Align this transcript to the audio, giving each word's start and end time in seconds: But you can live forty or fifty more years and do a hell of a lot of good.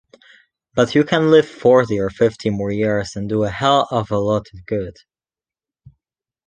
But 0.73 0.95
you 0.95 1.03
can 1.03 1.29
live 1.29 1.47
forty 1.47 1.99
or 1.99 2.09
fifty 2.09 2.49
more 2.49 2.71
years 2.71 3.15
and 3.15 3.29
do 3.29 3.43
a 3.43 3.51
hell 3.51 3.87
of 3.91 4.09
a 4.09 4.17
lot 4.17 4.47
of 4.51 4.65
good. 4.65 4.97